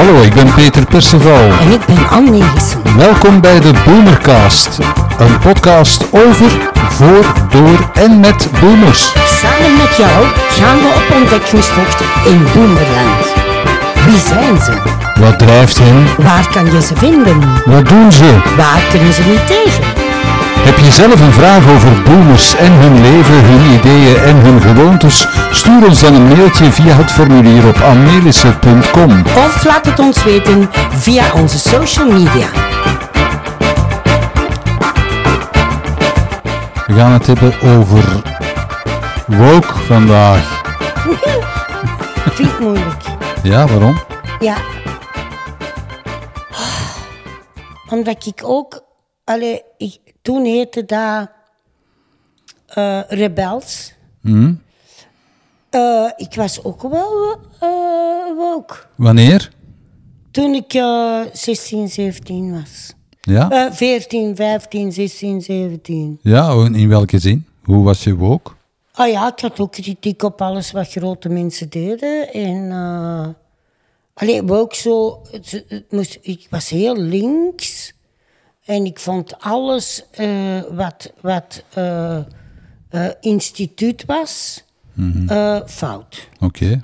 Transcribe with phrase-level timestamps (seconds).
[0.00, 1.50] Hallo, ik ben Peter Perceval.
[1.60, 2.96] En ik ben Anne Nielsen.
[2.96, 4.78] Welkom bij de Boomercast.
[5.18, 6.50] Een podcast over,
[6.88, 9.12] voor, door en met boomers.
[9.26, 13.26] Samen met jou gaan we op ontdekkingstocht in Boomerland.
[14.06, 14.72] Wie zijn ze?
[15.20, 16.06] Wat drijft hen?
[16.18, 17.40] Waar kan je ze vinden?
[17.64, 18.38] Wat doen ze?
[18.56, 19.99] Waar kunnen ze niet tegen?
[20.64, 25.26] Heb je zelf een vraag over boomers en hun leven, hun ideeën en hun gewoontes?
[25.50, 29.22] Stuur ons dan een mailtje via het formulier op annelissen.com.
[29.36, 32.48] Of laat het ons weten via onze social media.
[36.86, 38.04] We gaan het hebben over
[39.26, 40.62] woke vandaag.
[42.34, 43.02] Vind ik moeilijk.
[43.42, 43.98] Ja, waarom?
[44.40, 44.56] Ja.
[47.88, 48.80] Omdat ik ook...
[49.24, 51.30] Allee, ik, toen heette dat
[52.66, 53.94] eh, Rebels.
[54.20, 54.54] Hm?
[55.70, 58.74] Eh, ik was ook wel eh woke.
[58.96, 59.50] Wanneer?
[60.30, 62.92] Toen ik eh 16, 17 was.
[63.20, 63.50] Ja?
[63.50, 66.18] Eh 14, 15, 16, 17.
[66.22, 67.46] Ja, in welke zin?
[67.62, 68.52] Hoe was je woke?
[68.92, 72.32] Ah ja, ik had ook kritiek op alles wat grote mensen deden.
[72.32, 72.70] En
[74.14, 77.92] allee, maar ook zo, het, het moest, ik was heel links.
[78.70, 82.24] En ik vond alles eh, wat, wat eh, eh,
[83.20, 84.64] instituut was,
[85.28, 86.28] eh, fout.
[86.40, 86.80] Oké.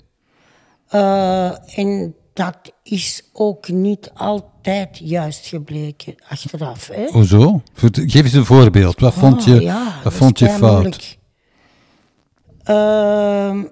[1.75, 6.89] En dat is ook niet altijd juist gebleken achteraf.
[6.89, 7.07] Hè?
[7.11, 7.63] Hoezo?
[7.93, 9.01] Geef eens een voorbeeld.
[9.01, 10.73] Wat vond je, Oh, ja, wat vond je fout?
[10.73, 11.19] moeilijk.
[12.63, 13.65] Ehm.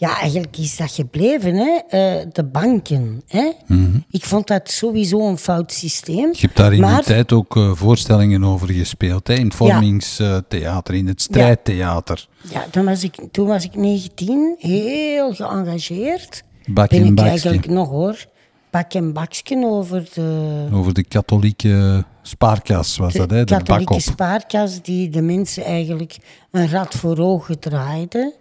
[0.00, 1.76] Ja, eigenlijk is dat gebleven, hè?
[1.88, 3.22] eh, de banken.
[3.26, 3.52] Hè?
[3.66, 3.98] Mhm.
[4.10, 6.28] Ik vond dat sowieso een fout systeem.
[6.32, 9.26] Je hebt daar in maar, die tijd ook eh, voorstellingen over gespeeld.
[9.26, 9.34] Hè?
[9.34, 12.28] In het vormingstheater, in het strijdtheater.
[12.50, 16.42] Ja, toen was, ik, toen was ik 19, heel geëngageerd.
[16.66, 18.26] Bak ben en ik eigenlijk nog hoor.
[18.70, 23.38] Bak en baksken over de, Over de katholieke spaarkas was dat, hè?
[23.38, 26.16] de De katholieke spaarkas die de mensen eigenlijk
[26.50, 28.38] een rad voor ogen draaide.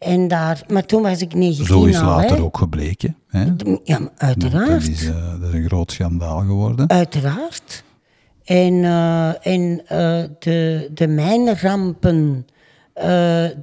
[0.00, 2.42] En daar, maar toen was ik 19 Zo is al, later hè.
[2.42, 3.16] ook gebleken.
[3.26, 3.44] Hè?
[3.84, 4.88] Ja, maar Dat uiteraard.
[4.88, 6.88] is, eh, dat is een groot schandaal geworden.
[6.88, 7.84] Uiteraard.
[8.44, 12.46] En, eh, en eh, de, de mijnrampen,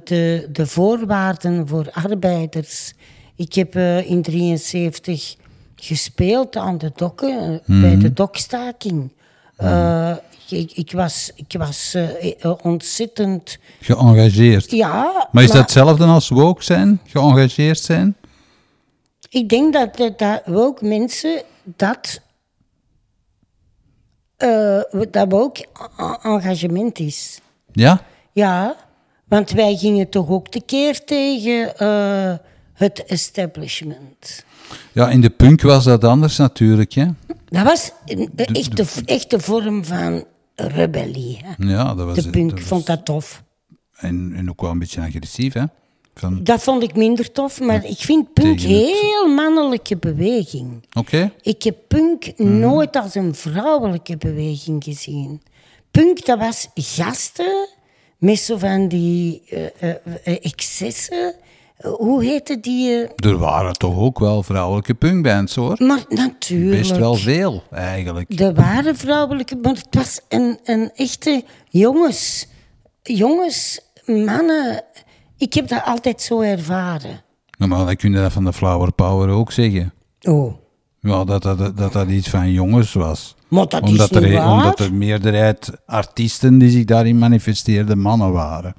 [0.04, 2.94] de, de voorwaarden voor arbeiders.
[3.36, 3.76] Ik heb
[4.06, 5.36] in 73
[5.76, 9.12] gespeeld aan de dokken, bij de dokstaking.
[9.58, 10.16] Eh,
[10.48, 13.58] ik, ik was, ik was eh, eh, ontzettend...
[13.80, 14.70] Geëngageerd.
[14.70, 17.00] Ja, Maar is dat hetzelfde als woke zijn?
[17.06, 18.16] Geëngageerd zijn?
[19.28, 22.20] Ik denk dat, dat, dat ook mensen dat,
[24.36, 24.80] eh,
[25.10, 25.56] dat ook
[26.00, 27.40] a- engagement is.
[27.72, 28.02] Ja?
[28.32, 28.76] Ja,
[29.28, 31.72] want wij gingen toch ook tekeer tegen
[32.74, 34.44] het establishment.
[34.92, 36.92] Ja, in de punk was dat anders natuurlijk.
[36.92, 37.06] Hè?
[37.48, 41.40] Dat was een een echte, echte vorm van rebellie.
[41.44, 41.66] Hè.
[41.68, 43.42] Ja, dat was, De punk dat was- vond dat tof.
[43.96, 45.64] En, en ook wel een beetje agressief, hè?
[46.14, 50.84] Van, Dat vond ik minder tof, maar ik vind punk het- heel mannelijke beweging.
[50.92, 51.32] Oké.
[51.42, 52.58] Ik heb punk Mhm.
[52.58, 55.42] nooit als een vrouwelijke beweging gezien.
[55.90, 57.68] Punk, dat was gasten
[58.18, 59.94] met zo van die eh, eh,
[60.24, 61.34] eh, excessen.
[61.78, 62.90] Hoe heette die?
[62.90, 63.30] eh?
[63.30, 65.76] Er waren toch ook wel vrouwelijke punkbands, hoor.
[65.78, 66.78] Maar natuurlijk.
[66.78, 68.40] Best wel veel, eigenlijk.
[68.40, 72.46] Er waren vrouwelijke, maar het was een, een echte jongens.
[73.02, 74.82] Jongens, mannen.
[75.36, 77.22] Ik heb dat altijd zo ervaren.
[77.58, 79.92] Maar dan kun je dat van de Flower Power ook zeggen.
[80.22, 80.54] Oh.
[81.00, 83.34] Ja, dat dat, dat, dat iets van jongens was.
[83.48, 84.52] Maar dat omdat, is niet er, waar.
[84.52, 88.74] omdat de meerderheid artiesten die zich daarin manifesteerden mannen waren.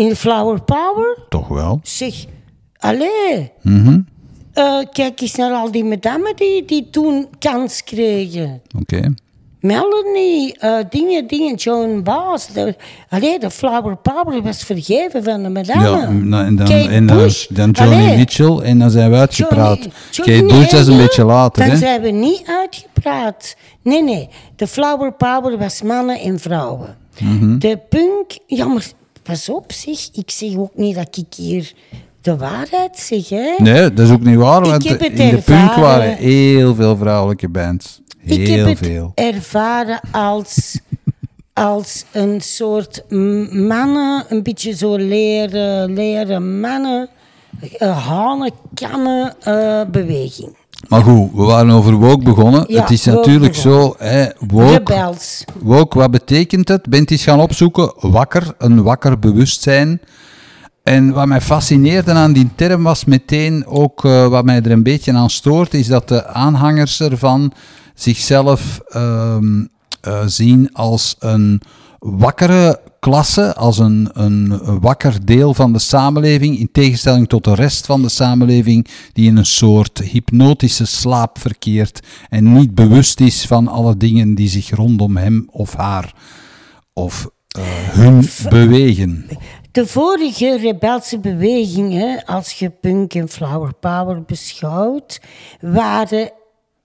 [0.00, 1.18] In Flower Power?
[1.28, 1.80] Toch wel?
[1.82, 2.14] Zeg,
[2.78, 3.52] allee.
[3.62, 4.00] Mhm.
[4.52, 8.62] Eh, kijk eens naar al die madammen die, die toen kans kregen.
[8.80, 9.14] Oké.
[9.60, 12.46] Melanie, eh, dingen, dingen, Joan Baez.
[12.46, 12.74] De,
[13.08, 15.90] allee, de Flower Power was vergeven van de madammen.
[15.90, 17.46] Ja, nou, en dan, Kate en dan, Bush.
[17.48, 19.76] dan Johnny Allee, Mitchell en dan zijn we uitgepraat.
[19.78, 21.78] Johnny- Johnny- Kate Bush, dat is een nee, beetje later, Dan hè?
[21.78, 23.56] zijn we niet uitgepraat.
[23.82, 24.28] Nee, nee.
[24.56, 26.96] De Flower Power was mannen en vrouwen.
[27.20, 27.58] Mhm.
[27.58, 28.86] De punk, ja, maar
[29.30, 30.08] pas op, zeg.
[30.12, 31.72] Ik zeg ook niet dat ik hier
[32.20, 33.54] de waarheid zeg, hè.
[33.58, 35.80] Nee, dat is ook niet waar, want heb het in de punk ervaren.
[35.80, 38.00] waren heel veel vrouwelijke bands.
[38.18, 39.12] Heel ik heb het veel.
[39.14, 40.78] ervaren als,
[41.52, 43.04] als een soort
[43.52, 47.08] mannen, een beetje zo leren, leren mannen,
[47.78, 50.56] uh, hanen, kammen eh, beweging.
[50.88, 52.64] Maar goed, we waren over woke begonnen.
[52.68, 53.82] Ja, het is natuurlijk begonnen.
[53.82, 55.44] zo, hè, woke, Rebels.
[55.58, 56.88] woke, wat betekent het?
[56.88, 60.00] Bent eens gaan opzoeken, wakker, een wakker bewustzijn.
[60.82, 64.82] En wat mij fascineerde aan die term was meteen ook uh, wat mij er een
[64.82, 67.52] beetje aan stoort, is dat de aanhangers ervan
[67.94, 69.68] zichzelf um,
[70.08, 71.62] uh, zien als een
[71.98, 77.86] wakkere klasse, als een, een wakker deel van de samenleving, in tegenstelling tot de rest
[77.86, 83.68] van de samenleving, die in een soort hypnotische slaap verkeert en niet bewust is van
[83.68, 86.14] alle dingen die zich rondom hem of haar
[86.92, 89.26] of uh, hun bewegen.
[89.72, 95.20] De vorige rebelse bewegingen, als je punk en flower power beschouwt,
[95.60, 96.32] waren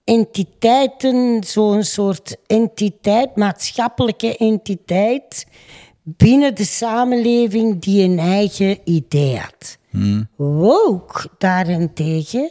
[0.04, 5.46] entiteiten, zo'n soort entiteit, maatschappelijke entiteit,
[6.06, 9.78] binnen de samenleving die een eigen idee had.
[9.90, 10.28] Hmm.
[10.36, 12.50] Woke daarentegen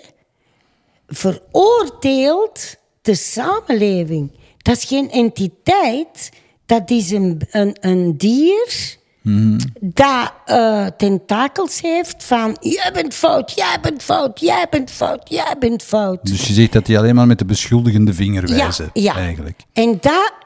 [1.06, 4.32] veroordeelt de samenleving.
[4.58, 6.30] Dat is geen entiteit,
[6.66, 9.58] dat is een, een, een dier hmm.
[9.80, 15.56] dat uh, tentakels heeft van jij bent fout, jij bent fout, jij bent fout, jij
[15.58, 16.18] bent fout.
[16.22, 19.16] Dus je ziet dat hij alleen maar met de beschuldigende vinger wijzen, ja, ja.
[19.16, 19.60] eigenlijk.
[19.72, 20.43] En dat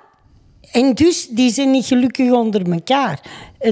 [0.73, 3.21] en dus, die zijn niet gelukkig onder elkaar.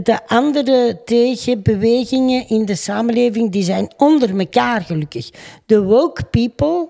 [0.03, 5.31] De andere tegenbewegingen in de samenleving, die zijn onder elkaar gelukkig.
[5.67, 6.89] De woke people,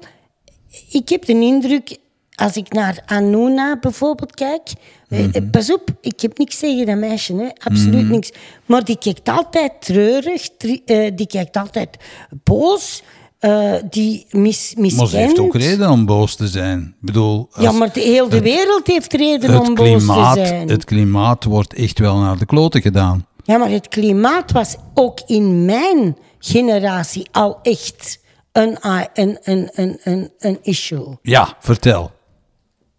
[0.90, 1.96] ik heb de indruk,
[2.34, 4.72] als ik naar Anuna bijvoorbeeld kijk...
[5.08, 7.48] Mm Pas op, ik heb niks tegen dat meisje, hè.
[7.58, 8.10] absoluut mhm.
[8.10, 8.30] niks.
[8.64, 10.48] Maar die kijkt altijd treurig,
[10.84, 11.96] eh, die kijkt altijd
[12.44, 13.02] boos...
[13.46, 14.96] Uh, die mis, miskent.
[14.96, 16.80] Maar ze heeft ook reden om boos te zijn.
[16.80, 20.68] Ik bedoel, ja, maar de hele wereld heeft reden om boos te zijn.
[20.68, 23.26] Het klimaat wordt echt wel naar de kloten gedaan.
[23.44, 28.18] Ja, maar het klimaat was ook in mijn generatie al echt
[28.52, 31.18] een, een, een, een, een, een issue.
[31.22, 32.10] Ja, vertel.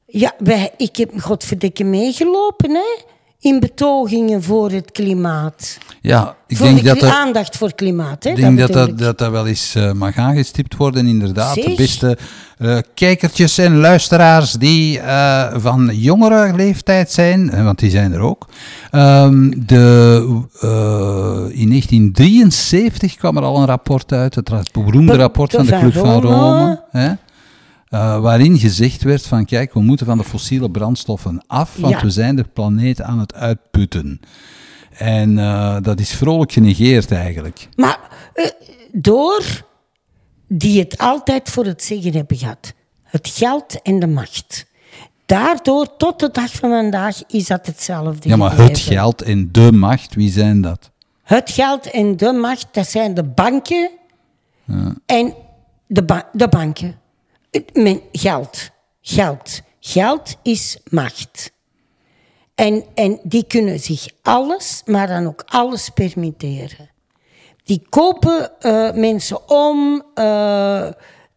[0.05, 5.77] Ja, wij, ik heb godverdikke meegelopen, hè in betogingen voor het klimaat.
[6.01, 8.23] Ja, ik voor denk dat er, aandacht voor klimaat.
[8.23, 11.55] Hè, ik denk dat dat, dat dat wel eens uh, mag aangestipt worden, inderdaad.
[11.55, 12.17] De beste
[12.59, 18.47] uh, kijkertjes en luisteraars die uh, van jongere leeftijd zijn, want die zijn er ook.
[18.91, 20.25] Um, de,
[21.51, 26.21] in 1973 kwam er al een rapport uit, het beroemde rapport van de Club van
[26.21, 26.21] Rome.
[26.21, 27.13] Van Rome hè?
[27.89, 32.09] Uh, waarin gezegd werd van kijk, we moeten van de fossiele brandstoffen af, want we
[32.09, 34.19] zijn de planeet aan het uitputten.
[34.89, 37.67] En uh, dat is vrolijk genegeerd eigenlijk.
[37.75, 37.99] Maar
[38.35, 38.45] uh,
[38.91, 39.65] door
[40.47, 42.73] die het altijd voor het zeggen hebben gehad.
[43.03, 44.65] Het geld en de macht.
[45.25, 48.29] Daardoor, tot de dag van vandaag, is dat hetzelfde.
[48.29, 50.91] Ja, maar het geld en de macht, wie zijn dat?
[51.23, 53.89] Het geld en de macht, dat zijn de banken
[54.63, 54.95] ja.
[55.05, 55.33] en
[55.87, 56.95] de, ba de banken.
[57.73, 58.69] Men, geld.
[59.01, 59.61] Geld.
[59.79, 61.51] Geld is macht.
[62.55, 66.89] En, en die kunnen zich alles, maar dan ook alles permitteren.
[67.63, 70.87] Die kopen uh, mensen om, uh,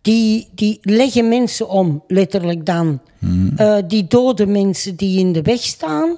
[0.02, 3.00] die, die leggen mensen om, letterlijk dan.
[3.18, 3.52] Hmm.
[3.56, 6.16] Uh, die doden mensen die in de weg staan.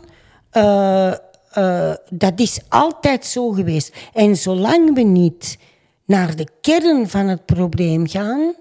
[2.10, 3.94] dat is altijd zo geweest.
[4.12, 5.58] En zolang we niet
[6.06, 8.54] naar de kern van het probleem gaan,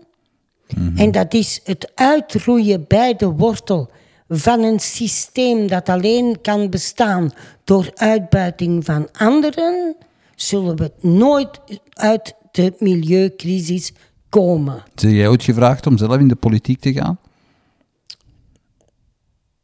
[0.96, 3.90] en dat is het uitroeien bij de wortel
[4.28, 7.32] van een systeem dat alleen kan bestaan
[7.64, 9.96] door uitbuiting van anderen,
[10.36, 11.60] zullen we nooit
[11.94, 13.94] uit de milieucrisis
[14.30, 14.84] komen.
[14.96, 17.20] Heb jij ooit gevraagd om zelf in de politiek te gaan?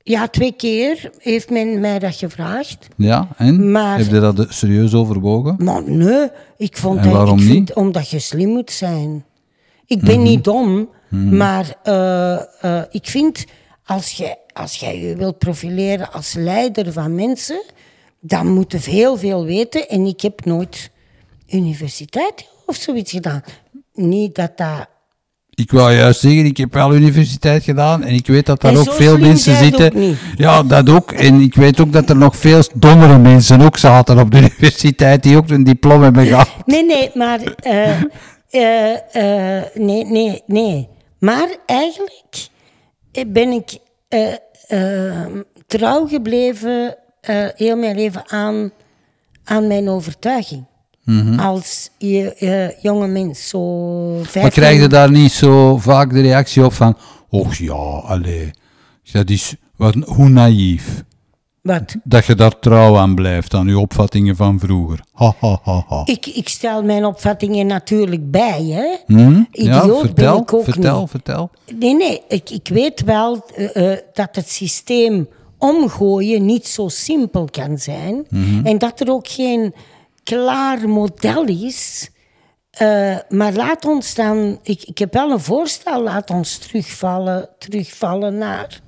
[0.04, 2.88] Ja, twee keer heeft men mij dat gevraagd.
[2.96, 3.72] Ja, en?
[3.72, 5.56] Maar, Heb je dat serieus overwogen?
[5.58, 7.74] Maar nee, ik vond en waarom ik vind, niet?
[7.74, 9.26] Omdat je slim moet zijn.
[9.86, 11.38] Ik ben niet dom, Mhm.
[11.38, 13.46] Maar uh, uh, ik vind,
[13.86, 17.64] als jij als jij je wilt profileren als leider van mensen,
[18.20, 19.90] dan moet je heel veel weten.
[19.90, 20.92] En ik heb nooit
[21.50, 23.44] universiteit of zoiets gedaan.
[23.94, 24.88] Niet dat dat
[25.58, 28.94] ik wou juist zeggen, ik heb wel universiteit gedaan en ik weet dat daar ook
[28.94, 30.18] veel mensen zitten.
[30.36, 31.12] Ja, dat ook.
[31.12, 35.24] En ik weet ook dat er nog veel dommere mensen ook zaten op de universiteit
[35.24, 36.50] die ook een diploma hebben gehad.
[36.66, 38.02] Nee, nee, maar uh,
[38.52, 40.88] uh, nee, nee, nee.
[41.20, 42.48] Maar eigenlijk
[43.12, 43.78] eh, ben ik
[44.10, 44.34] uh,
[44.70, 45.26] uh,
[45.68, 46.98] trouw gebleven
[47.30, 48.72] uh, heel mijn leven aan,
[49.44, 50.66] aan mijn overtuiging.
[51.04, 51.40] Mm -hmm.
[51.40, 51.90] Als
[52.82, 53.48] jonge mens.
[53.48, 53.60] Zo
[54.34, 56.98] maar krijg je daar niet zo vaak de reactie op van...
[57.30, 58.52] Och ja, allee,
[59.12, 61.04] dat is wat, hoe naïef.
[61.68, 61.96] Wat?
[62.04, 65.00] Dat je daar trouw aan blijft, aan je opvattingen van vroeger.
[65.14, 66.02] Ha, ha, ha, ha.
[66.06, 69.16] Ik, ik stel mijn opvattingen natuurlijk bij, hè.
[69.16, 69.48] Hmm?
[69.52, 71.10] Idioot vertel, ben ik ook vertel, niet.
[71.10, 76.88] Vertel, Nee, nee, ik, ik weet wel uh, uh, dat het systeem omgooien niet zo
[76.88, 78.26] simpel kan zijn.
[78.30, 78.66] -hmm.
[78.66, 79.74] En dat er ook geen
[80.24, 82.10] klaar model is.
[82.82, 88.38] Uh, maar laat ons dan, ik, ik heb wel een voorstel, laat ons terugvallen, terugvallen
[88.38, 88.80] naar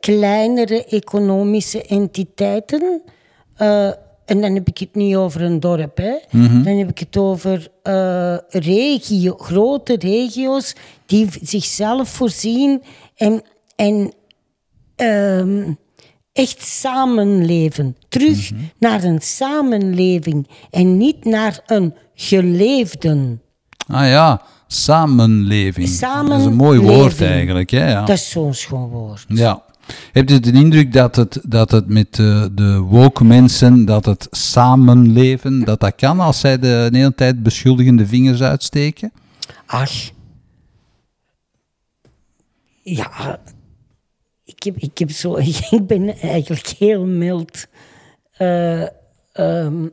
[0.00, 3.02] kleinere economische entiteiten.
[3.62, 3.86] Uh,
[4.24, 6.14] en dan heb ik het niet over een dorp, hè.
[6.30, 6.62] Mhm.
[6.62, 10.74] dan heb ik het over uh, regio, grote regio's
[11.06, 12.82] die zichzelf voorzien
[13.16, 13.42] en,
[13.76, 14.12] en
[14.96, 15.78] um,
[16.32, 17.96] echt samenleven.
[18.08, 18.60] Terug Mhm.
[18.78, 23.42] naar een samenleving en niet naar een geleefden.
[23.86, 25.98] Ah ja, samenleving.
[25.98, 27.70] Dat is een mooi woord eigenlijk.
[27.70, 27.90] Hè?
[27.90, 28.04] Ja.
[28.04, 29.24] Dat is zo'n schoon woord.
[29.28, 29.62] Ja.
[30.12, 34.26] Heb je de indruk dat het, dat het met de, de woke mensen, dat het
[34.30, 39.12] samenleven, dat dat kan als zij de, hele tijd beschuldigende vingers uitsteken?
[39.66, 40.10] Ach.
[42.82, 43.40] Ja.
[44.44, 45.36] Ik, heb, ik, heb zo,
[45.70, 47.66] ik ben eigenlijk heel mild.
[48.32, 48.82] eh,
[49.32, 49.86] ehm,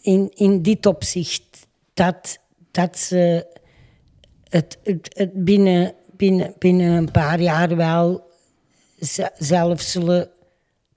[0.00, 1.66] in, in dit opzicht.
[1.94, 2.38] Dat,
[2.70, 3.46] dat ze
[4.48, 8.25] het, het, het binnen, binnen, binnen een paar jaar wel
[9.38, 10.28] zelf zullen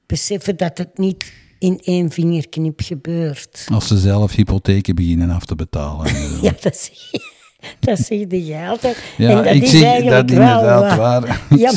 [0.06, 3.66] beseffen dat het niet in één vingerknip gebeurt.
[3.72, 6.12] Als ze zelf hypotheken beginnen af te betalen.
[6.42, 7.22] Ja, dat zeg je,
[7.80, 8.98] dat zeg jij altijd.
[9.18, 11.22] Ja, en dat ik is zeg eigenlijk dat wel inderdaad waar.
[11.22, 11.42] waar.
[11.60, 11.70] Ja,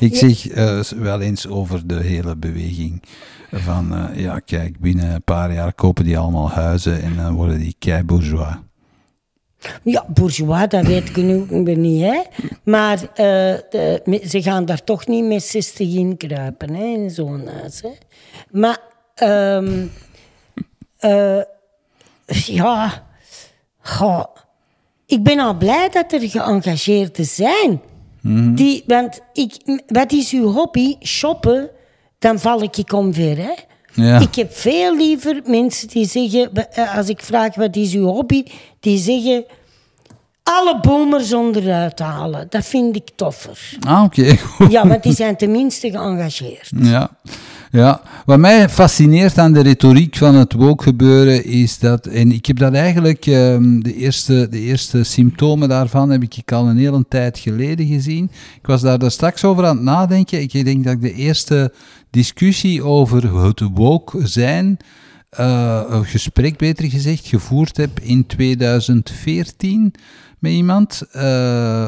[0.00, 0.82] ik zeg, ik ja.
[0.96, 3.02] wel eens over de hele beweging
[3.50, 7.58] van, eh, ja kijk, binnen een paar jaar kopen die allemaal huizen en dan worden
[7.58, 8.56] die kei bourgeois.
[9.84, 11.46] Ja, bourgeois, dat weet ik nu
[11.76, 12.20] niet, hè.
[12.64, 17.46] Maar eh, de- ze gaan daar toch niet met 60 in kruipen, hè, in zo'n
[17.48, 17.90] huis, hè.
[18.50, 18.78] Maar,
[19.14, 19.86] ehm,
[20.98, 21.40] eh,
[22.46, 23.06] ja,
[23.80, 24.24] goh,
[25.06, 27.80] ik ben al blij dat er geëngageerden zijn.
[28.54, 30.96] Die, want ik, wat is uw hobby?
[31.02, 31.70] Shoppen,
[32.18, 33.52] dan val ik omver, hè.
[33.92, 34.20] Ja.
[34.20, 38.44] Ik heb veel liever mensen die zeggen, eh, als ik vraag wat is uw hobby,
[38.80, 39.44] die zeggen
[40.42, 42.46] alle boomers onderuit halen.
[42.50, 43.58] Dat vind ik toffer.
[43.86, 44.70] Ah, oké, goed.
[44.70, 46.70] Ja, want die zijn tenminste geëngageerd.
[46.76, 47.10] Ja.
[47.70, 52.46] Ja, wat mij fascineert aan de retoriek van het woke gebeuren is dat, en ik
[52.46, 57.04] heb dat eigenlijk, ehm, de, eerste, de eerste symptomen daarvan heb ik al een hele
[57.08, 58.30] tijd geleden gezien.
[58.60, 60.40] Ik was daar, daar straks over aan het nadenken.
[60.40, 61.72] Ik denk dat ik de eerste
[62.10, 64.76] discussie over het woke zijn,
[65.30, 69.92] eh, een gesprek beter gezegd, gevoerd heb in 2014
[70.38, 71.22] met iemand eh,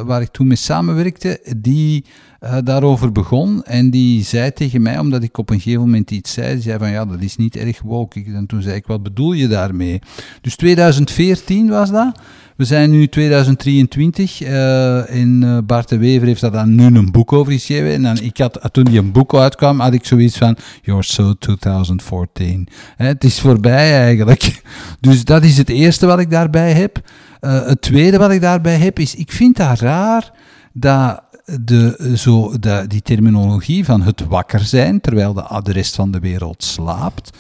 [0.01, 2.05] waar ik toen mee samenwerkte, die
[2.41, 6.33] eh, daarover begon en die zei tegen mij, omdat ik op een gegeven moment iets
[6.33, 8.25] zei, die zei van ja, dat is niet erg woke.
[8.25, 9.99] En toen zei ik, wat bedoel je daarmee?
[10.41, 12.19] Dus 2014 was dat.
[12.57, 17.33] We zijn nu 2023 eh, en Bart de Wever heeft daar dan nu een boek
[17.33, 17.93] over geschreven.
[17.93, 21.35] En dan, ik had, toen die een boek uitkwam, had ik zoiets van, you're so
[21.39, 22.69] 2014.
[22.97, 24.63] Hè, het is voorbij eigenlijk.
[25.01, 27.03] Dus dat is het eerste wat ik daarbij heb.
[27.41, 30.33] Eh, het tweede wat ik daarbij heb is, ik vind dat raar
[30.73, 31.23] dat
[31.61, 36.19] de, zo, de, die terminologie van het wakker zijn, terwijl de, de rest van de
[36.19, 37.31] wereld slaapt,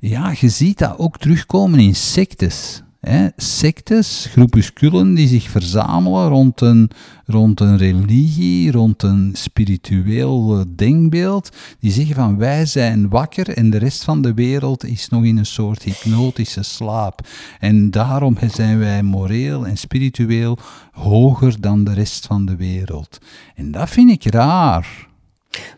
[0.00, 2.82] ja, je ziet dat ook terugkomen in sectes.
[3.08, 3.28] Hè?
[3.36, 6.90] Sectes, groepusculen die zich verzamelen rond een,
[7.26, 13.70] rond een religie, rond een spiritueel eh, denkbeeld, die zeggen van wij zijn wakker en
[13.70, 17.26] de rest van de wereld is nog in een soort hypnotische slaap.
[17.60, 20.58] En daarom zijn wij moreel en spiritueel
[20.92, 23.18] hoger dan de rest van de wereld.
[23.54, 25.08] En dat vind ik raar.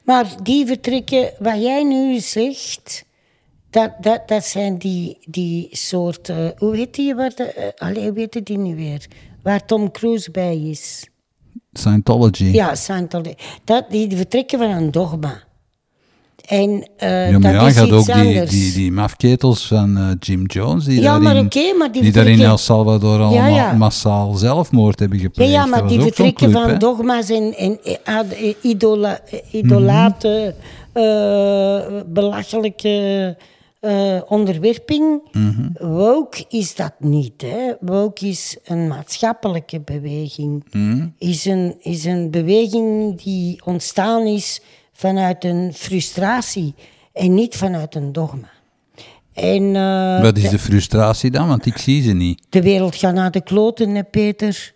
[0.04, 3.04] Maar die vertrekken, wat jij nu zegt,
[3.78, 6.28] dat, dat, dat zijn die, die soort...
[6.28, 7.14] eh, hoe heet die?
[7.14, 9.06] Waar de, eh, allee, hoe heet die nu weer?
[9.42, 11.08] Waar Tom Cruise bij is.
[11.72, 12.44] Scientology.
[12.44, 13.34] Ja, Scientology.
[13.64, 15.46] Dat, die vertrekken van een dogma.
[16.46, 18.50] En eh, Ja, maar dat ja, is gaat ook iets die, anders.
[18.50, 22.40] die, die mafketels van Jim Jones, die Ja, maar oké, maar die die daar in
[22.40, 23.72] El Salvador allemaal ja.
[23.72, 25.50] massaal zelfmoord hebben gepleegd.
[25.50, 27.78] ja, maar die vertrekken club, van dogma's en, en
[28.62, 30.54] idola, eh, idolaten,
[32.06, 33.36] belachelijke
[33.80, 35.20] eh, onderwerping.
[35.32, 35.68] Mhm.
[35.96, 37.42] Woke is dat niet.
[37.42, 37.72] Hè.
[37.80, 40.64] Woke is een maatschappelijke beweging.
[41.18, 44.60] Is, een, is een beweging die ontstaan is
[44.92, 46.74] vanuit een frustratie
[47.12, 48.48] en niet vanuit een dogma.
[49.32, 51.48] En, eh, Wat is de frustratie dan?
[51.48, 52.42] Want ik zie ze niet.
[52.48, 54.74] de wereld gaat naar de kloten, hè, Peter.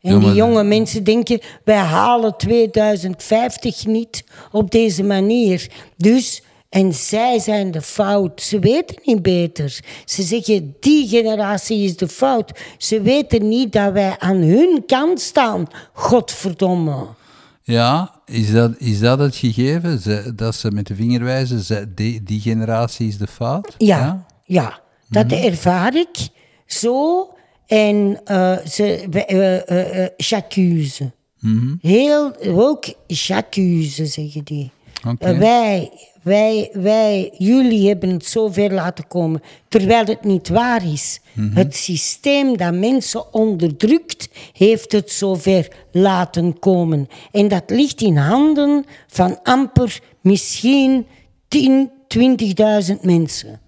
[0.00, 5.70] En Ja, maar- die jonge mensen denken, wij halen 2050 niet op deze manier.
[5.96, 6.42] Dus,
[6.76, 8.42] en zij zijn de fout.
[8.42, 9.80] Ze weten niet beter.
[10.04, 12.60] Ze zeggen, die generatie is de fout.
[12.78, 15.66] Ze weten niet dat wij aan hun kant staan.
[15.92, 17.06] Godverdomme.
[17.62, 19.98] Ja, is dat, is dat het gegeven?
[19.98, 23.74] Ze, dat ze met de vinger wijzen, ze, die, die generatie is de fout?
[23.78, 24.80] Ja, ja.
[25.08, 26.28] Dat ervaar ik
[26.66, 27.28] zo.
[27.66, 30.10] En uh, ze, uh,
[31.00, 31.68] uh.
[31.80, 34.70] Heel, ook Jacuse zeggen die.
[35.18, 35.90] Wij,
[36.22, 41.20] wij, wij, jullie hebben het zo ver laten komen, terwijl het niet waar is.
[41.54, 47.08] Het systeem dat mensen onderdrukt, heeft het zo ver laten komen.
[47.32, 51.06] En dat ligt in handen van amper misschien
[51.48, 51.90] 10,
[52.88, 53.60] 20.000 mensen.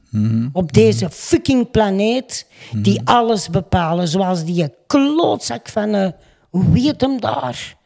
[0.52, 4.08] Op deze fucking planeet, die alles bepalen.
[4.08, 6.08] Zoals die klootzak van, eh,
[6.50, 7.76] hoe heet hem daar?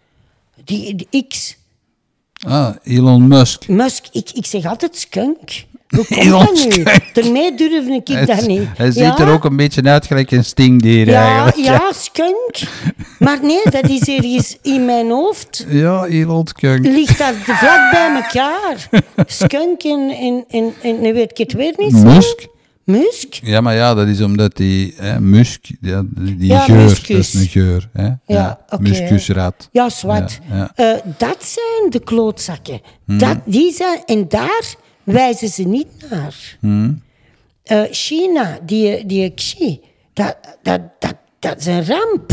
[0.65, 1.57] Die, die X.
[2.49, 3.69] Ah, Elon Musk.
[3.69, 5.65] Musk, ik, ik zeg altijd skunk.
[5.89, 6.71] Hoe komt dat nu?
[6.71, 7.15] Skunk.
[7.15, 8.63] Daarmee durf ik Hij, dat niet.
[8.77, 9.19] hij ziet Ja?
[9.19, 11.57] er ook een beetje uit gelijk een stingdier Ja, eigenlijk.
[11.57, 12.59] ja, skunk.
[13.19, 15.67] Maar nee, dat is ergens in mijn hoofd.
[15.69, 16.87] Ja, Elon Skunk.
[16.87, 18.89] Ligt dat vlak bij elkaar.
[19.27, 21.93] Skunk en, en, en, en nu weet ik het weer niet.
[21.93, 22.47] Musk.
[22.93, 23.35] Musk?
[23.43, 27.09] Ja, maar ja, dat is omdat die hè, musk, ja, die die Ja, geur, muskus.
[27.09, 27.89] dat is een geur.
[27.93, 28.09] Hè?
[28.27, 28.83] Ja, oké.
[28.83, 29.69] Muskusrat.
[29.73, 30.39] Ja, zwart.
[30.51, 30.69] Ja, Hmm.
[30.87, 32.81] Eh, dat zijn de klootzakken.
[33.07, 36.57] Dat, die zijn, en daar wijzen ze niet naar.
[36.61, 37.03] Hmm.
[37.63, 39.81] Eh, China, die, die Xi,
[40.13, 42.31] dat, dat, dat, dat is een ramp.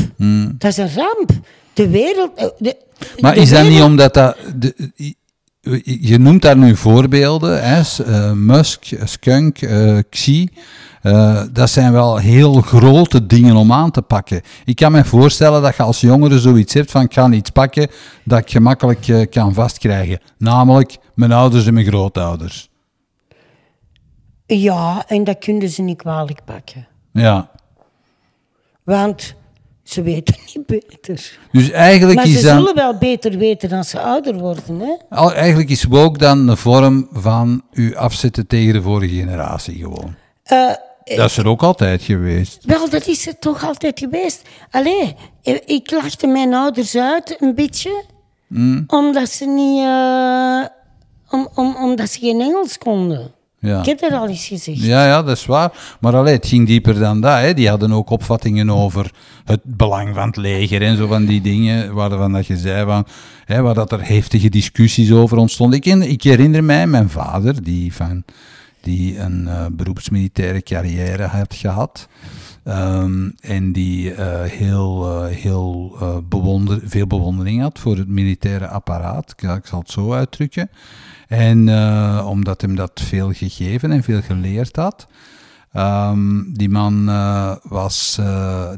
[0.58, 1.32] Dat is een ramp.
[1.74, 2.32] De wereld...
[2.36, 3.08] eh, de- Hmm.
[3.20, 4.38] Maar de is dat niet omdat dat...
[4.56, 4.92] De,
[5.84, 8.04] je noemt daar nu voorbeelden, hè?
[8.04, 10.50] Eh, Musk, Skunk, eh, Xi.
[11.02, 14.42] Eh, dat zijn wel heel grote dingen om aan te pakken.
[14.66, 17.88] Ik kan me voorstellen dat je als jongere zoiets hebt van ik ga iets pakken
[18.24, 20.20] dat ik gemakkelijk eh, kan vastkrijgen.
[20.38, 22.70] Namelijk mijn ouders en mijn grootouders.
[24.46, 26.88] Ja, en dat kunnen ze niet kwalijk pakken.
[27.12, 27.50] Ja.
[28.84, 29.36] Want
[29.92, 31.38] ze weten niet beter.
[31.52, 32.58] Dus eigenlijk Maar ze is dan...
[32.58, 34.80] zullen wel beter weten als ze ouder worden.
[34.80, 34.94] Hè?
[35.10, 40.16] Al- Eigenlijk is woke dan een vorm van u afzetten tegen de vorige generatie gewoon.
[40.44, 40.68] Eh,
[41.16, 42.64] Dat is er ook altijd geweest.
[42.66, 44.42] Wel, dat is het toch altijd geweest.
[44.72, 48.04] Allee, eh, ik lachte mijn ouders uit een beetje,
[48.48, 48.84] Mm.
[48.88, 50.66] omdat ze niet, eh,
[51.30, 53.32] om, om, omdat ze geen Engels konden.
[53.60, 53.80] Ja.
[53.80, 54.80] Ik heb dat al eens gezegd.
[54.80, 55.98] Ja, ja, dat is waar.
[56.00, 57.40] Maar allee, het ging dieper dan dat.
[57.40, 57.54] Hè.
[57.54, 59.12] Die hadden ook opvattingen over
[59.46, 63.06] het belang van het leger en zo van die dingen, waarvan dat je zei van,
[63.46, 65.82] hè, waar dat er heftige discussies over ontstonden.
[65.82, 68.24] Ik, ik herinner mij mijn vader, die, van,
[68.82, 72.08] die een eh, beroepsmilitaire carrière had gehad.
[72.64, 78.68] Ehm, en die eh, heel, eh, heel eh, bewonder, veel bewondering had voor het militaire
[78.68, 79.34] apparaat.
[79.38, 80.70] Ik, ik zal het zo uitdrukken.
[81.28, 81.70] En
[82.26, 85.08] omdat hem dat veel gegeven en veel geleerd had.
[85.72, 87.06] Ehm, die man
[87.64, 88.20] was,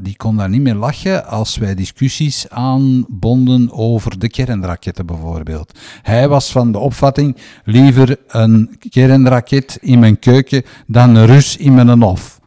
[0.02, 5.78] die kon daar niet meer lachen als wij discussies aanbonden over de kernraketten bijvoorbeeld.
[6.02, 11.74] Hij was van de opvatting liever een kernraket in mijn keuken dan een Rus in
[11.74, 12.40] mijn hof.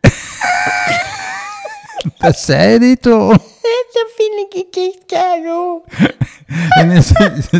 [2.18, 3.32] dat zei hij toch?
[3.92, 5.82] Dat vind ik echt keigoed.
[6.80, 7.02] En dan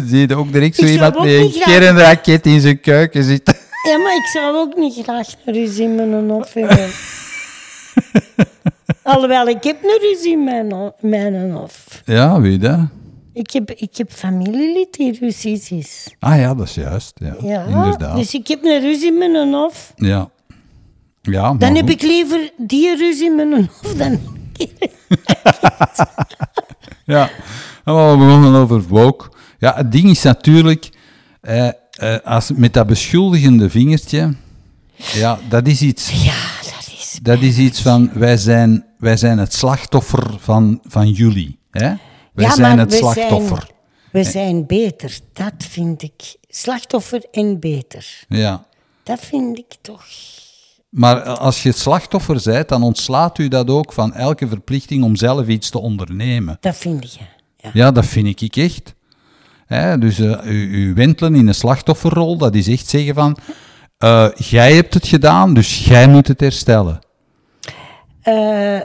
[0.06, 3.56] zie- je ook direct zo Ik iemand met een graag- kernraket in zijn keuken zitten.
[3.82, 6.90] Ja, maar ik zou ook niet graag een ruzie in mijn hof hebben.
[9.02, 12.02] Alhoewel, ik heb een ruzie in mijn, mijn hof.
[12.04, 12.78] Ja, wie dat?
[13.32, 16.14] Ik heb, ik heb familielid die Russisch is.
[16.18, 17.12] Ah ja, dat is juist.
[17.14, 18.16] Ja, Ja, inderdaad.
[18.16, 19.92] dus ik heb een ruzie in mijn hof.
[19.96, 20.30] Ja.
[21.30, 21.92] Ja, Dan heb goed.
[21.92, 24.20] ik liever die ruzie in mijn hof dan...
[27.04, 27.30] Ja,
[27.84, 29.30] we begonnen over woke.
[29.58, 30.88] Ja, het ding is natuurlijk,
[31.40, 34.34] eh, eh, als, met dat beschuldigende vingertje,
[34.96, 37.18] ja, dat is iets, Ja, dat is...
[37.22, 41.58] dat is iets van, wij zijn, wij zijn het slachtoffer van, van jullie.
[41.70, 41.94] Hè?
[42.32, 43.58] Wij ja, zijn het we slachtoffer.
[43.58, 46.36] Zijn, we zijn beter, dat vind ik.
[46.48, 48.24] Slachtoffer en beter.
[48.28, 48.66] Ja.
[49.02, 50.04] Dat vind ik toch...
[50.88, 55.16] Maar als je het slachtoffer bent, dan ontslaat u dat ook van elke verplichting om
[55.16, 56.56] zelf iets te ondernemen.
[56.60, 57.20] Dat vind je.
[57.56, 57.70] Ja.
[57.72, 58.94] Ja, dat vind ik echt.
[59.98, 63.36] Dus eh, u, u wentelen in een slachtofferrol, dat is echt zeggen van,
[63.98, 66.98] eh, jij hebt het gedaan, dus jij moet het herstellen.
[68.22, 68.80] Eh,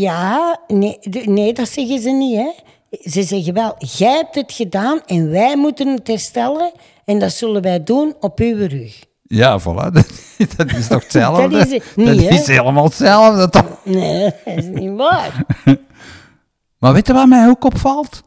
[0.00, 2.36] ja, nee, nee, dat zeggen ze niet.
[2.36, 2.50] Hè.
[3.10, 6.72] Ze zeggen wel, jij hebt het gedaan en wij moeten het herstellen.
[7.04, 9.04] En dat zullen wij doen op uw rug.
[9.34, 9.90] Ja, voilà,
[10.56, 11.48] dat, is toch hetzelfde?
[11.48, 13.78] Dat is niet, Dat is helemaal hetzelfde, toch?
[13.84, 15.44] Nee, dat is niet waar.
[16.78, 18.22] Maar weet je wat mij ook opvalt?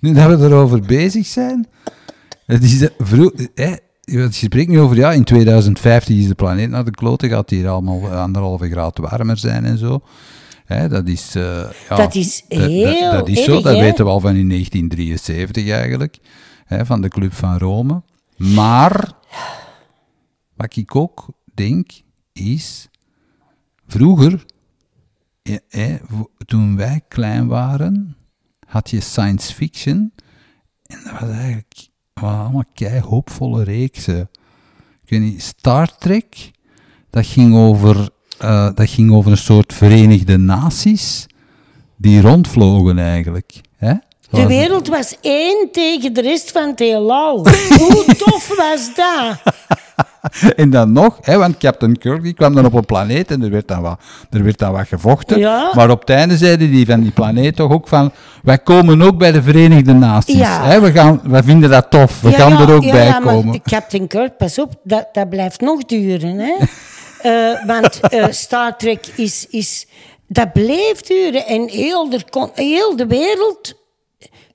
[0.00, 1.66] Nu dat we erover bezig zijn.
[2.46, 6.70] Het is de, vro- hè, je spreekt nu over, ja, in 2050 is de planeet
[6.70, 10.00] naar de klote, gaat hier allemaal anderhalve graad warmer zijn en zo.
[10.64, 11.34] Hè, dat is...
[11.34, 13.80] eh, ja, Dat is dat- heel Dat, is zo, dat hè?
[13.80, 16.18] weten we al van in 1973 eigenlijk.
[16.64, 18.02] Hè, van de Club van Rome.
[18.36, 19.12] Maar,
[20.62, 21.90] wat ik ook denk,
[22.32, 22.88] is,
[23.86, 24.44] vroeger,
[25.42, 26.00] eh, eh,
[26.46, 28.16] toen wij klein waren,
[28.66, 30.12] had je science fiction.
[30.86, 34.30] En dat was eigenlijk allemaal kei hoopvolle reeksen.
[35.02, 36.50] Ik weet niet, Star Trek,
[37.10, 38.10] dat ging over,
[38.42, 41.26] uh, dat ging over een soort Verenigde Naties
[41.96, 43.60] die rondvlogen eigenlijk.
[43.76, 43.94] Hè?
[44.30, 47.46] De wereld was één tegen de rest van het heelal.
[47.78, 49.54] Hoe tof was dat?
[50.56, 53.50] en dan nog, hè, want Captain Kirk die kwam dan op een planeet en er
[53.50, 55.40] werd dan wat, er werd dan wat gevochten.
[55.74, 59.18] Maar op het einde zeiden die van die planeet toch ook van, wij komen ook
[59.18, 60.40] bij de Verenigde Naties.
[60.42, 63.62] Hè, we, gaan, wij vinden dat tof, we gaan er ook bij komen.
[63.62, 66.38] Captain Kirk, pas op, dat, dat blijft nog duren.
[66.38, 66.54] Hè?
[67.22, 69.86] uh, want uh, Star Trek is, is,
[70.26, 73.81] dat bleef duren en heel de, heel de wereld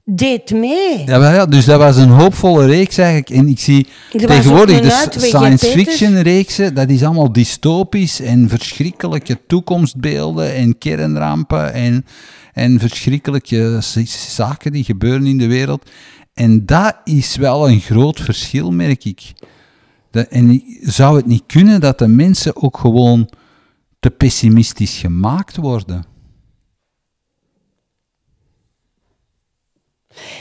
[0.09, 1.03] deed mee.
[1.05, 3.29] Ja, ja, dus dat was een hoopvolle reeks eigenlijk.
[3.29, 10.53] En ik zie tegenwoordig de science fiction reeksen, dat is allemaal dystopisch en verschrikkelijke toekomstbeelden
[10.53, 12.05] en kernrampen en,
[12.53, 15.89] en verschrikkelijke zaken die gebeuren in de wereld.
[16.33, 19.33] En dat is wel een groot verschil, merk ik.
[20.11, 23.29] Dat, en zou het niet kunnen dat de mensen ook gewoon
[23.99, 26.05] te pessimistisch gemaakt worden?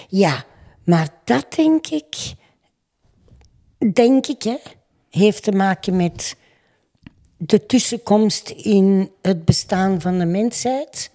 [0.09, 0.45] Ja,
[0.85, 2.17] maar dat denk ik,
[3.93, 4.57] denk ik, hè,
[5.11, 6.37] heeft te maken met
[7.37, 11.11] de tussenkomst in het bestaan van de mensheid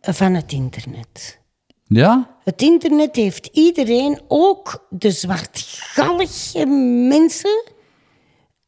[0.00, 1.38] van het internet.
[1.86, 2.36] Ja?
[2.44, 6.66] Het internet heeft iedereen, ook de zwartgallige
[7.08, 7.64] mensen,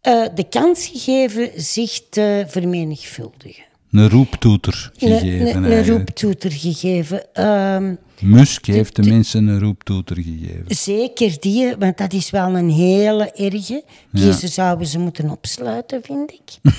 [0.03, 3.65] uh, de kans gegeven zich te vermenigvuldigen.
[3.97, 5.57] Een roeptoeter gegeven.
[5.57, 7.45] Een, een roeptoeter gegeven.
[7.45, 10.65] Um, Musk heeft de, mensen een roeptoeter gegeven.
[10.67, 13.85] Zeker die, want dat is wel een hele erge.
[14.11, 16.73] Die ze zouden ze moeten opsluiten, vind ik.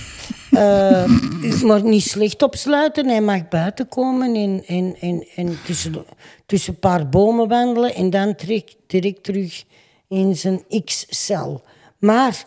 [0.52, 3.08] uh, maar niet slecht opsluiten.
[3.08, 6.06] Hij mag buiten komen en, en, en, en tussen,
[6.46, 9.64] tussen een paar bomen wandelen en dan direct, direct terug
[10.08, 11.64] in zijn X-cel.
[12.00, 12.44] Maar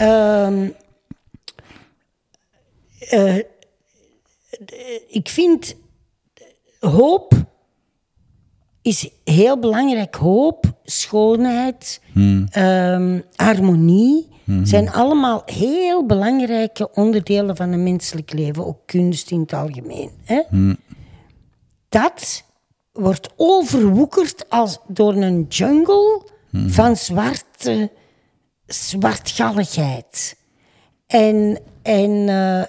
[0.00, 0.48] uh,
[3.12, 3.38] uh,
[5.08, 5.76] ik vind
[6.80, 7.32] hoop
[8.82, 10.14] is heel belangrijk.
[10.14, 12.46] Hoop, schoonheid, hmm.
[12.50, 14.66] Ehm, harmonie hmm.
[14.66, 20.10] zijn allemaal heel belangrijke onderdelen van een menselijk leven, ook kunst in het algemeen.
[20.24, 20.42] Hè?
[20.48, 20.76] Hmm.
[21.88, 22.44] Dat
[22.92, 26.22] wordt overwoekerd als door een jungle
[26.52, 27.90] van zwarte,
[28.66, 30.36] zwartgalligheid.
[31.06, 32.62] En, en uh,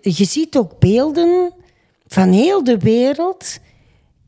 [0.00, 1.52] je ziet ook beelden
[2.06, 3.58] van heel de wereld.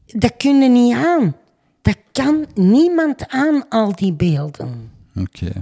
[0.07, 1.37] Dat kunnen niet aan.
[1.83, 4.90] Dat kan niemand aan, al die beelden.
[5.17, 5.53] Oké.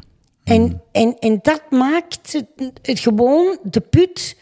[0.44, 4.36] En, en, en dat maakt het, het, gewoon de put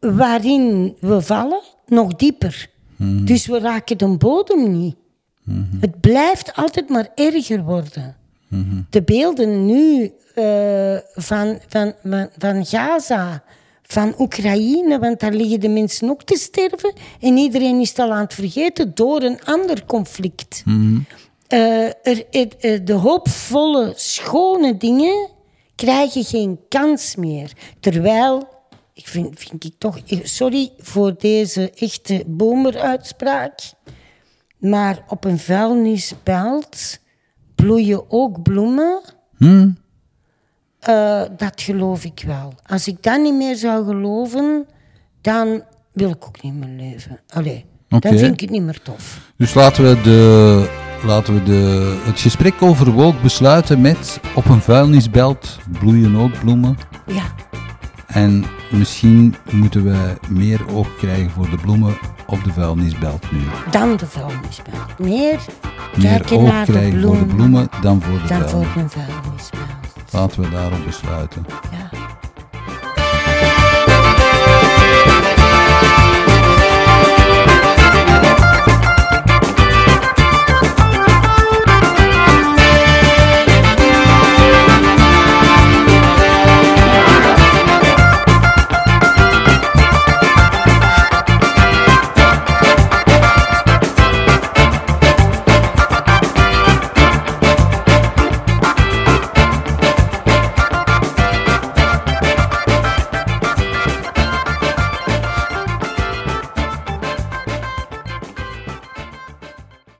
[0.00, 2.70] waarin we vallen nog dieper.
[2.96, 3.24] Mhm.
[3.24, 4.96] Dus we raken de bodem niet.
[5.42, 5.80] Mhm.
[5.80, 8.16] Het blijft altijd maar erger worden.
[8.48, 8.82] Mhm.
[8.90, 13.42] De beelden nu uh, van, van, van, van Gaza,
[13.90, 16.92] van Oekraïne, want daar liggen de mensen ook te sterven.
[17.20, 20.62] En iedereen is het al aan het vergeten door een ander conflict.
[20.64, 21.06] Mm
[21.48, 25.28] er, er, de hoopvolle, schone dingen
[25.74, 27.52] krijgen geen kans meer.
[27.80, 28.48] Terwijl,
[28.94, 33.60] ik vind, vind ik toch, sorry voor deze echte bomeruitspraak,
[34.58, 36.98] maar op een vuilnisbelt
[37.54, 39.00] bloeien ook bloemen.
[39.38, 39.78] Mm.
[40.88, 42.54] Uh, dat geloof ik wel.
[42.66, 44.66] Als ik dat niet meer zou geloven,
[45.20, 45.62] dan
[45.92, 47.20] wil ik ook niet meer leven.
[47.28, 48.10] Allee, okay.
[48.10, 49.32] dan vind ik het niet meer tof.
[49.36, 50.70] Dus laten we, de,
[51.04, 56.78] laten we de, het gesprek over woke besluiten met op een vuilnisbelt bloeien ook bloemen.
[57.06, 57.22] Ja.
[58.06, 63.40] En misschien moeten we meer oog krijgen voor de bloemen op de vuilnisbelt nu.
[63.70, 64.98] Dan de vuilnisbelt.
[64.98, 65.40] Meer,
[65.96, 68.48] meer oog krijgen voor de bloemen dan voor de, dan.
[68.48, 69.27] Voor de vuilnisbelt.
[70.10, 71.46] Laten we daarop besluiten.